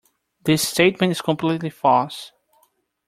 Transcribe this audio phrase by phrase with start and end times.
[0.45, 2.31] This statement is completely false.